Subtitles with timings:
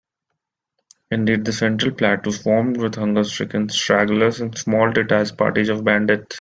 [1.11, 6.25] Indeed, the Central Plateau swarmed with hunger-stricken stragglers and small, detached parties of bandits.